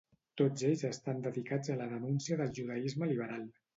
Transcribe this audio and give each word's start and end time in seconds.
Tots 0.41 0.63
ells 0.69 0.83
estan 0.89 1.21
dedicats 1.27 1.73
a 1.73 1.77
la 1.81 1.89
denúncia 1.93 2.39
del 2.41 2.53
judaisme 2.61 3.11
liberal. 3.13 3.45